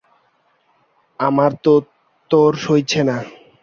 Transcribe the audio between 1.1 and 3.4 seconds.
আমার তো তর সইছে না।